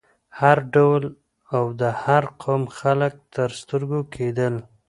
[0.39, 1.03] هر ډول
[1.55, 4.53] او د هر قوم خلک تر سترګو کېدل.